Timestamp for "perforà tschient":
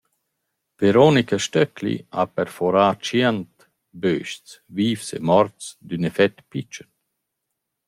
2.35-3.55